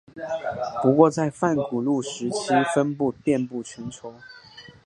[0.81, 4.15] 不过在泛古陆时其分布遍布全球。